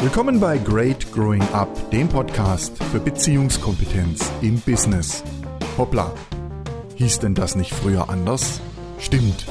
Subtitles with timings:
[0.00, 5.24] Willkommen bei Great Growing Up, dem Podcast für Beziehungskompetenz im Business.
[5.76, 6.14] Hoppla,
[6.94, 8.60] hieß denn das nicht früher anders?
[9.00, 9.46] Stimmt.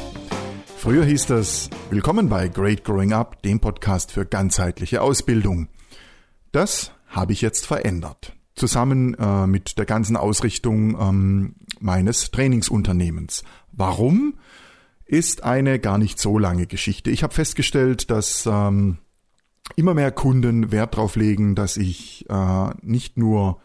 [0.77, 5.68] Früher hieß das Willkommen bei Great Growing Up, dem Podcast für ganzheitliche Ausbildung.
[6.54, 8.32] Das habe ich jetzt verändert.
[8.55, 13.44] Zusammen äh, mit der ganzen Ausrichtung ähm, meines Trainingsunternehmens.
[13.73, 14.36] Warum?
[15.05, 17.11] Ist eine gar nicht so lange Geschichte.
[17.11, 19.00] Ich habe festgestellt, dass ähm,
[19.76, 23.59] immer mehr Kunden Wert darauf legen, dass ich äh, nicht nur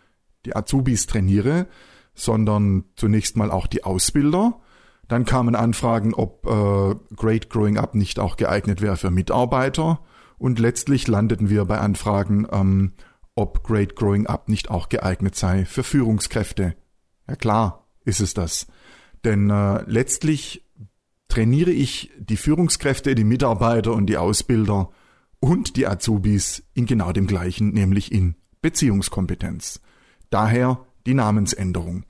[0.45, 1.67] die Azubis trainiere,
[2.15, 4.61] sondern zunächst mal auch die Ausbilder.
[5.09, 10.01] Dann kamen Anfragen, ob äh, Great Growing Up nicht auch geeignet wäre für Mitarbeiter.
[10.39, 12.93] Und letztlich landeten wir bei Anfragen, ähm,
[13.35, 16.75] ob Great Growing Up nicht auch geeignet sei für Führungskräfte.
[17.29, 18.67] Ja klar ist es das.
[19.25, 20.65] Denn äh, letztlich
[21.29, 24.91] trainiere ich die Führungskräfte, die Mitarbeiter und die Ausbilder
[25.43, 29.81] und die Azubis in genau dem gleichen, nämlich in Beziehungskompetenz.
[30.31, 32.05] Daher die Namensänderung.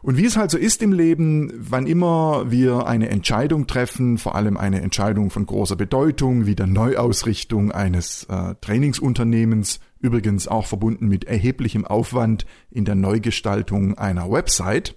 [0.00, 4.36] Und wie es halt so ist im Leben, wann immer wir eine Entscheidung treffen, vor
[4.36, 11.08] allem eine Entscheidung von großer Bedeutung, wie der Neuausrichtung eines äh, Trainingsunternehmens, übrigens auch verbunden
[11.08, 14.94] mit erheblichem Aufwand in der Neugestaltung einer Website,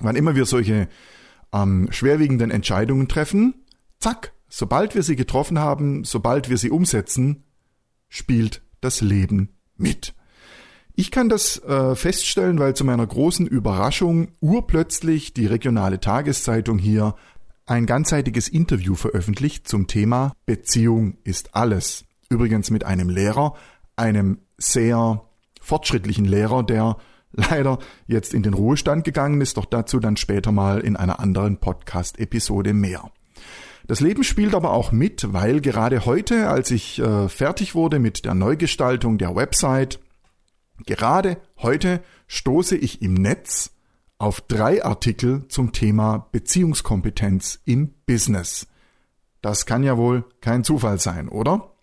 [0.00, 0.88] wann immer wir solche
[1.52, 3.66] ähm, schwerwiegenden Entscheidungen treffen,
[4.00, 7.42] zack, Sobald wir sie getroffen haben, sobald wir sie umsetzen,
[8.08, 10.14] spielt das Leben mit.
[10.94, 17.16] Ich kann das äh, feststellen, weil zu meiner großen Überraschung urplötzlich die regionale Tageszeitung hier
[17.66, 22.04] ein ganzseitiges Interview veröffentlicht zum Thema Beziehung ist alles.
[22.28, 23.54] Übrigens mit einem Lehrer,
[23.96, 25.24] einem sehr
[25.60, 26.96] fortschrittlichen Lehrer, der
[27.32, 31.56] leider jetzt in den Ruhestand gegangen ist, doch dazu dann später mal in einer anderen
[31.56, 33.10] Podcast-Episode mehr.
[33.86, 38.24] Das Leben spielt aber auch mit, weil gerade heute, als ich äh, fertig wurde mit
[38.24, 40.00] der Neugestaltung der Website,
[40.86, 43.72] gerade heute stoße ich im Netz
[44.16, 48.66] auf drei Artikel zum Thema Beziehungskompetenz im Business.
[49.42, 51.74] Das kann ja wohl kein Zufall sein, oder?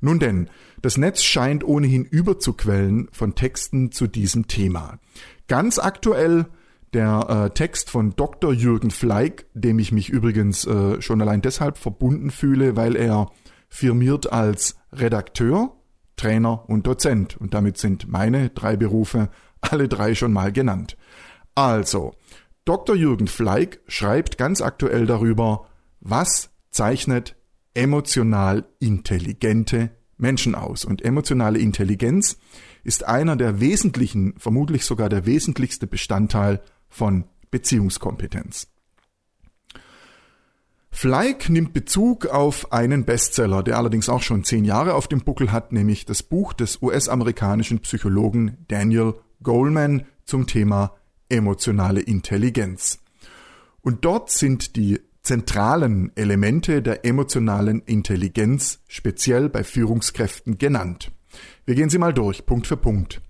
[0.00, 0.48] Nun denn,
[0.80, 5.00] das Netz scheint ohnehin überzuquellen von Texten zu diesem Thema.
[5.48, 6.46] Ganz aktuell
[6.92, 8.52] der äh, Text von Dr.
[8.52, 13.30] Jürgen Fleig, dem ich mich übrigens äh, schon allein deshalb verbunden fühle, weil er
[13.68, 15.76] firmiert als Redakteur,
[16.16, 17.36] Trainer und Dozent.
[17.36, 19.30] Und damit sind meine drei Berufe
[19.60, 20.96] alle drei schon mal genannt.
[21.54, 22.14] Also,
[22.64, 22.96] Dr.
[22.96, 25.66] Jürgen Fleig schreibt ganz aktuell darüber,
[26.00, 27.36] was zeichnet
[27.74, 30.84] emotional intelligente Menschen aus.
[30.84, 32.38] Und emotionale Intelligenz
[32.84, 38.68] ist einer der wesentlichen, vermutlich sogar der wesentlichste Bestandteil von Beziehungskompetenz.
[40.90, 45.52] Fleig nimmt Bezug auf einen Bestseller, der allerdings auch schon zehn Jahre auf dem Buckel
[45.52, 50.94] hat, nämlich das Buch des US-amerikanischen Psychologen Daniel Goleman zum Thema
[51.28, 52.98] emotionale Intelligenz.
[53.82, 61.12] Und dort sind die zentralen Elemente der emotionalen Intelligenz speziell bei Führungskräften genannt.
[61.64, 63.22] Wir gehen sie mal durch, Punkt für Punkt.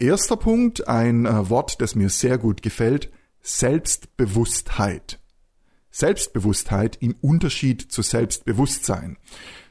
[0.00, 3.10] Erster Punkt, ein äh, Wort, das mir sehr gut gefällt,
[3.42, 5.20] Selbstbewusstheit.
[5.90, 9.18] Selbstbewusstheit im Unterschied zu Selbstbewusstsein.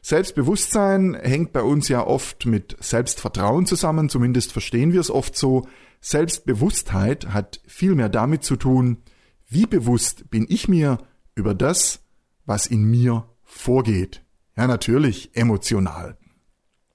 [0.04, 5.68] Selbstbewusstsein hängt bei uns ja oft mit Selbstvertrauen zusammen, zumindest verstehen wir es oft so.
[6.00, 8.98] Selbstbewusstheit hat viel mehr damit zu tun,
[9.48, 11.00] wie bewusst bin ich mir
[11.34, 12.02] über das,
[12.46, 14.24] was in mir vorgeht.
[14.56, 16.18] Ja, natürlich emotional.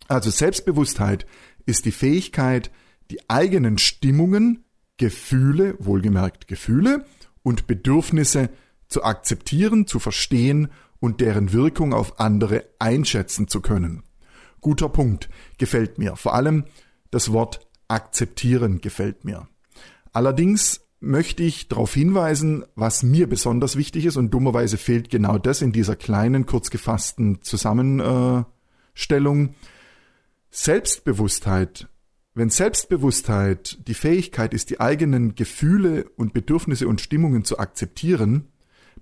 [0.07, 1.27] Also Selbstbewusstheit
[1.67, 2.71] ist die Fähigkeit,
[3.11, 4.65] die eigenen Stimmungen,
[4.97, 7.05] Gefühle, wohlgemerkt Gefühle
[7.43, 8.51] und Bedürfnisse
[8.89, 10.69] zu akzeptieren, zu verstehen
[11.01, 14.03] und deren Wirkung auf andere einschätzen zu können.
[14.61, 15.29] Guter Punkt,
[15.59, 16.17] gefällt mir.
[16.17, 16.65] Vor allem
[17.11, 19.49] das Wort akzeptieren gefällt mir.
[20.13, 25.61] Allerdings möchte ich darauf hinweisen, was mir besonders wichtig ist und dummerweise fehlt genau das
[25.61, 29.55] in dieser kleinen, kurz gefassten Zusammenstellung.
[30.51, 31.89] Selbstbewusstheit
[32.35, 38.49] wenn Selbstbewusstheit die Fähigkeit ist, die eigenen Gefühle und Bedürfnisse und Stimmungen zu akzeptieren,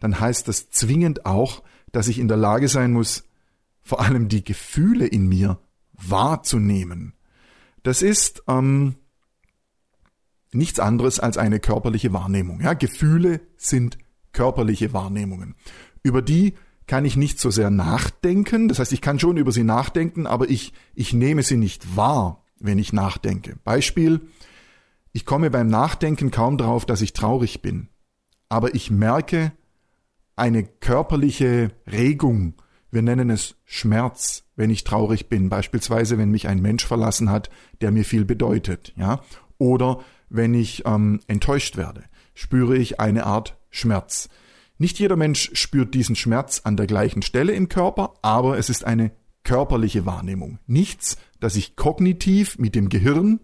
[0.01, 1.63] dann heißt das zwingend auch,
[1.93, 3.25] dass ich in der Lage sein muss,
[3.83, 5.59] vor allem die Gefühle in mir
[5.93, 7.15] wahrzunehmen.
[7.83, 8.97] Das ist ähm,
[10.53, 12.61] nichts anderes als eine körperliche Wahrnehmung.
[12.61, 13.99] Ja, Gefühle sind
[14.33, 15.55] körperliche Wahrnehmungen.
[16.03, 16.55] Über die
[16.87, 18.69] kann ich nicht so sehr nachdenken.
[18.69, 22.42] Das heißt, ich kann schon über sie nachdenken, aber ich, ich nehme sie nicht wahr
[22.63, 23.57] wenn ich nachdenke.
[23.65, 24.21] Beispiel,
[25.13, 27.89] ich komme beim Nachdenken kaum darauf, dass ich traurig bin,
[28.49, 29.53] aber ich merke
[30.37, 32.55] eine körperliche Regung,
[32.95, 37.49] Wir nennen es Schmerz, wenn ich traurig bin, beispielsweise wenn mich ein Mensch verlassen hat,
[37.81, 39.23] der mir viel bedeutet, ja,
[39.57, 42.05] oder wenn ich ähm, enttäuscht werde,
[42.35, 44.29] spüre ich eine Art Schmerz.
[44.77, 48.85] Nicht jeder Mensch spürt diesen Schmerz an der gleichen Stelle im Körper, aber es ist
[48.85, 49.13] eine
[49.53, 50.61] körperliche Wahrnehmung.
[50.67, 53.41] Nichts, das ich kognitiv mit dem Gehirn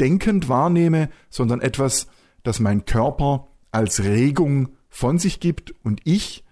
[0.00, 2.08] denkend wahrnehme, sondern etwas,
[2.42, 6.42] das mein Körper als Regung von sich gibt und ich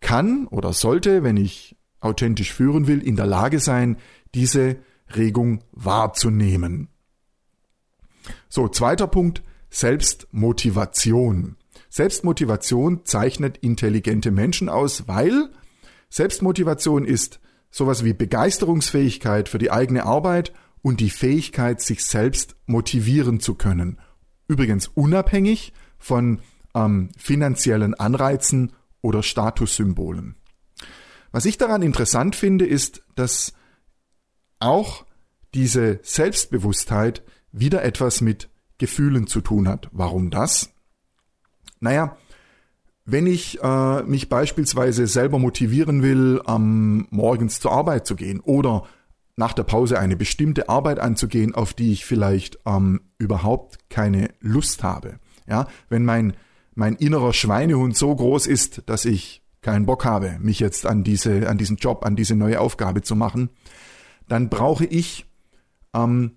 [0.00, 3.96] kann oder sollte, wenn ich authentisch führen will, in der Lage sein,
[4.34, 4.78] diese
[5.14, 6.88] Regung wahrzunehmen.
[8.48, 11.54] So, zweiter Punkt, Selbstmotivation.
[11.90, 15.50] Selbstmotivation zeichnet intelligente Menschen aus, weil
[16.08, 17.38] Selbstmotivation ist
[17.76, 23.98] sowas wie Begeisterungsfähigkeit für die eigene Arbeit und die Fähigkeit, sich selbst motivieren zu können.
[24.48, 26.40] Übrigens unabhängig von
[26.74, 30.36] ähm, finanziellen Anreizen oder Statussymbolen.
[31.32, 33.52] Was ich daran interessant finde, ist, dass
[34.58, 35.04] auch
[35.52, 38.48] diese Selbstbewusstheit wieder etwas mit
[38.78, 39.90] Gefühlen zu tun hat.
[39.92, 40.70] Warum das?
[41.80, 42.16] Naja,
[43.06, 48.82] wenn ich äh, mich beispielsweise selber motivieren will, ähm, morgens zur Arbeit zu gehen oder
[49.36, 54.82] nach der Pause eine bestimmte Arbeit anzugehen, auf die ich vielleicht ähm, überhaupt keine Lust
[54.82, 55.20] habe.
[55.46, 56.34] Ja, wenn mein
[56.74, 61.48] mein innerer Schweinehund so groß ist, dass ich keinen Bock habe, mich jetzt an diese
[61.48, 63.50] an diesen Job, an diese neue Aufgabe zu machen,
[64.26, 65.26] dann brauche ich
[65.94, 66.32] ähm,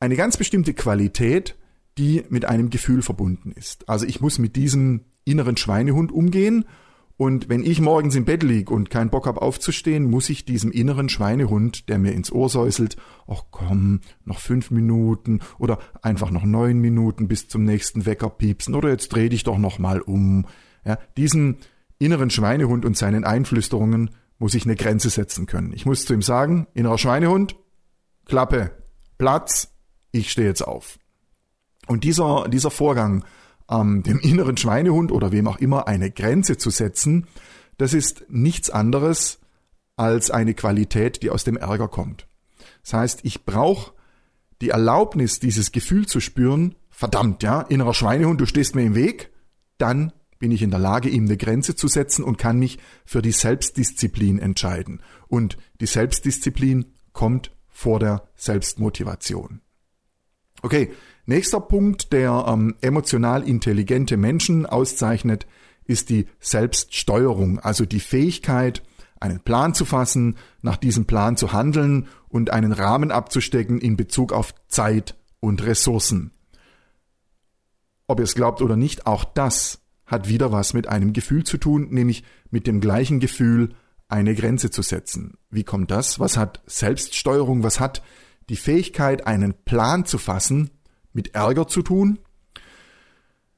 [0.00, 1.56] eine ganz bestimmte Qualität,
[1.96, 3.88] die mit einem Gefühl verbunden ist.
[3.88, 6.64] Also ich muss mit diesem inneren Schweinehund umgehen
[7.16, 10.72] und wenn ich morgens im Bett lieg und keinen Bock habe aufzustehen, muss ich diesem
[10.72, 12.96] inneren Schweinehund, der mir ins Ohr säuselt,
[13.28, 18.74] ach komm, noch fünf Minuten oder einfach noch neun Minuten bis zum nächsten Wecker piepsen
[18.74, 20.46] oder jetzt dreh dich doch noch mal um.
[20.84, 21.58] Ja, diesen
[22.00, 24.10] inneren Schweinehund und seinen Einflüsterungen
[24.40, 25.72] muss ich eine Grenze setzen können.
[25.72, 27.54] Ich muss zu ihm sagen, innerer Schweinehund,
[28.26, 28.72] Klappe,
[29.18, 29.72] Platz,
[30.10, 30.98] ich stehe jetzt auf.
[31.86, 33.24] Und dieser, dieser Vorgang
[33.70, 37.26] ähm, dem inneren Schweinehund oder wem auch immer eine Grenze zu setzen,
[37.78, 39.40] das ist nichts anderes
[39.96, 42.26] als eine Qualität, die aus dem Ärger kommt.
[42.82, 43.92] Das heißt, ich brauche
[44.60, 49.30] die Erlaubnis, dieses Gefühl zu spüren, verdammt, ja, innerer Schweinehund, du stehst mir im Weg,
[49.78, 53.22] dann bin ich in der Lage, ihm eine Grenze zu setzen und kann mich für
[53.22, 55.02] die Selbstdisziplin entscheiden.
[55.26, 59.60] Und die Selbstdisziplin kommt vor der Selbstmotivation.
[60.62, 60.92] Okay,
[61.26, 65.46] Nächster Punkt, der ähm, emotional intelligente Menschen auszeichnet,
[65.86, 68.82] ist die Selbststeuerung, also die Fähigkeit,
[69.20, 74.32] einen Plan zu fassen, nach diesem Plan zu handeln und einen Rahmen abzustecken in Bezug
[74.32, 76.32] auf Zeit und Ressourcen.
[78.06, 81.56] Ob ihr es glaubt oder nicht, auch das hat wieder was mit einem Gefühl zu
[81.56, 83.74] tun, nämlich mit dem gleichen Gefühl,
[84.08, 85.38] eine Grenze zu setzen.
[85.50, 86.20] Wie kommt das?
[86.20, 87.62] Was hat Selbststeuerung?
[87.62, 88.02] Was hat
[88.50, 90.70] die Fähigkeit, einen Plan zu fassen,
[91.14, 92.18] mit Ärger zu tun?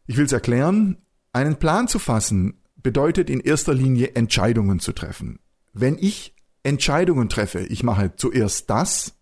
[0.06, 0.98] Ich will es erklären.
[1.32, 5.40] Einen Plan zu fassen bedeutet in erster Linie Entscheidungen zu treffen.
[5.72, 9.14] Wenn ich Entscheidungen treffe, ich mache zuerst das,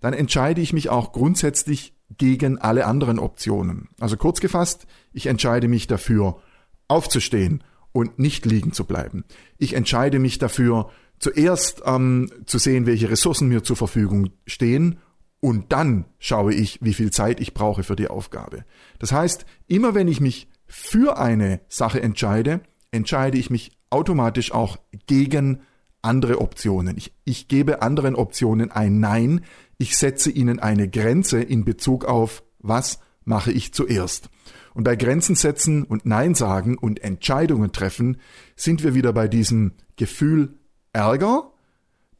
[0.00, 3.88] dann entscheide ich mich auch grundsätzlich gegen alle anderen Optionen.
[4.00, 6.40] Also kurz gefasst, ich entscheide mich dafür,
[6.88, 7.62] aufzustehen
[7.92, 9.24] und nicht liegen zu bleiben.
[9.58, 14.98] Ich entscheide mich dafür, zuerst ähm, zu sehen, welche Ressourcen mir zur Verfügung stehen
[15.44, 18.64] und dann schaue ich, wie viel Zeit ich brauche für die Aufgabe.
[19.00, 22.60] Das heißt, immer wenn ich mich für eine Sache entscheide,
[22.92, 24.76] entscheide ich mich automatisch auch
[25.08, 25.62] gegen
[26.00, 26.96] andere Optionen.
[26.96, 29.44] Ich, ich gebe anderen Optionen ein Nein.
[29.78, 34.30] Ich setze ihnen eine Grenze in Bezug auf, was mache ich zuerst.
[34.74, 38.18] Und bei Grenzen setzen und Nein sagen und Entscheidungen treffen
[38.54, 40.60] sind wir wieder bei diesem Gefühl
[40.92, 41.51] Ärger,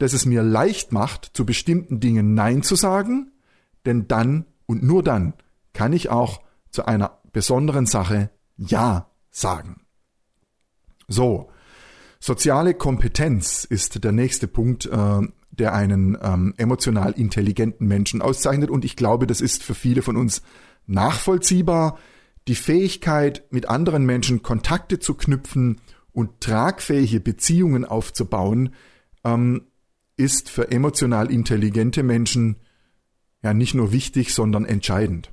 [0.02, 3.30] das es mir leicht macht, zu bestimmten Dingen Nein zu sagen,
[3.86, 5.34] denn dann und nur dann
[5.72, 9.82] kann ich auch zu einer besonderen Sache Ja sagen.
[11.08, 11.50] So,
[12.18, 18.84] soziale Kompetenz ist der nächste Punkt, äh, der einen ähm, emotional intelligenten Menschen auszeichnet und
[18.84, 20.42] ich glaube, das ist für viele von uns
[20.86, 21.98] nachvollziehbar.
[22.48, 25.80] Die Fähigkeit, mit anderen Menschen Kontakte zu knüpfen
[26.12, 28.74] und tragfähige Beziehungen aufzubauen,
[29.24, 29.66] ähm,
[30.22, 32.56] ist für emotional intelligente Menschen
[33.42, 35.32] ja nicht nur wichtig, sondern entscheidend.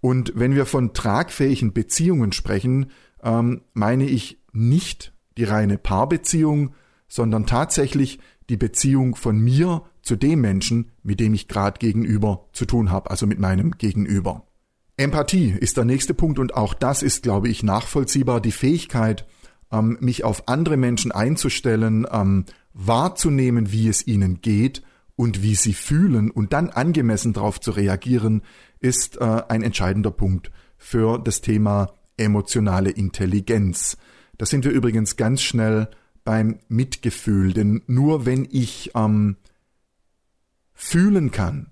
[0.00, 2.90] Und wenn wir von tragfähigen Beziehungen sprechen,
[3.22, 6.74] ähm, meine ich nicht die reine Paarbeziehung,
[7.08, 12.64] sondern tatsächlich die Beziehung von mir zu dem Menschen, mit dem ich gerade gegenüber zu
[12.64, 14.46] tun habe, also mit meinem Gegenüber.
[14.96, 18.40] Empathie ist der nächste Punkt und auch das ist, glaube ich, nachvollziehbar.
[18.40, 19.26] Die Fähigkeit,
[19.72, 24.82] ähm, mich auf andere Menschen einzustellen, ähm, wahrzunehmen, wie es ihnen geht
[25.16, 28.42] und wie sie fühlen und dann angemessen darauf zu reagieren,
[28.80, 33.96] ist äh, ein entscheidender Punkt für das Thema emotionale Intelligenz.
[34.38, 35.88] Da sind wir übrigens ganz schnell
[36.24, 39.36] beim Mitgefühl, denn nur wenn ich ähm,
[40.72, 41.70] fühlen kann,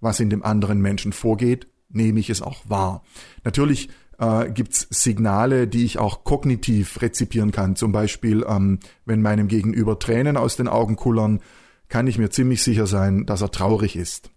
[0.00, 3.04] was in dem anderen Menschen vorgeht, nehme ich es auch wahr.
[3.44, 3.88] Natürlich
[4.18, 7.76] äh, gibt's Signale, die ich auch kognitiv rezipieren kann.
[7.76, 11.40] Zum Beispiel, ähm, wenn meinem Gegenüber Tränen aus den Augen kullern,
[11.88, 14.30] kann ich mir ziemlich sicher sein, dass er traurig ist.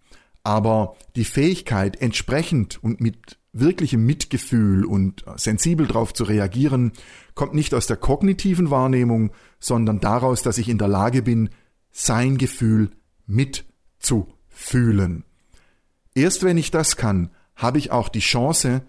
[0.44, 6.92] Aber die Fähigkeit, entsprechend und mit wirklichem Mitgefühl und sensibel darauf zu reagieren,
[7.34, 11.50] kommt nicht aus der kognitiven Wahrnehmung, sondern daraus, dass ich in der Lage bin,
[11.92, 12.92] sein Gefühl
[13.26, 15.24] mitzufühlen.
[16.14, 18.82] Erst wenn ich das kann, habe ich auch die Chance,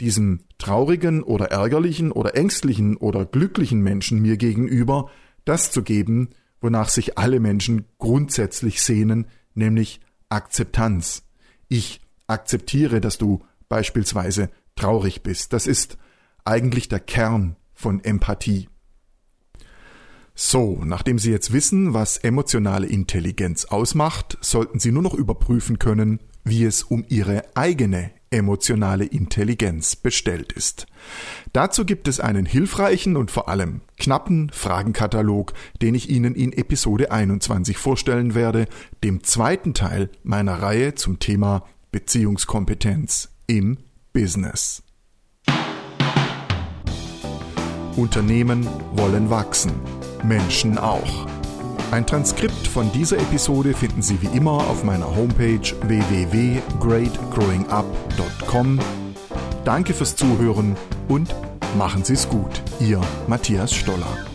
[0.00, 5.10] diesem traurigen oder ärgerlichen oder ängstlichen oder glücklichen Menschen mir gegenüber
[5.44, 11.22] das zu geben, wonach sich alle Menschen grundsätzlich sehnen, nämlich Akzeptanz.
[11.68, 15.52] Ich akzeptiere, dass du beispielsweise traurig bist.
[15.52, 15.96] Das ist
[16.44, 18.68] eigentlich der Kern von Empathie.
[20.34, 26.20] So, nachdem Sie jetzt wissen, was emotionale Intelligenz ausmacht, sollten Sie nur noch überprüfen können,
[26.44, 30.86] wie es um Ihre eigene emotionale Intelligenz bestellt ist.
[31.52, 35.52] Dazu gibt es einen hilfreichen und vor allem knappen Fragenkatalog,
[35.82, 38.66] den ich Ihnen in Episode 21 vorstellen werde,
[39.04, 43.78] dem zweiten Teil meiner Reihe zum Thema Beziehungskompetenz im
[44.12, 44.82] Business.
[47.96, 49.72] Unternehmen wollen wachsen,
[50.22, 51.35] Menschen auch.
[51.92, 58.80] Ein Transkript von dieser Episode finden Sie wie immer auf meiner Homepage www.greatgrowingup.com.
[59.64, 60.74] Danke fürs Zuhören
[61.08, 61.32] und
[61.78, 62.60] machen Sie es gut.
[62.80, 64.26] Ihr Matthias Stoller.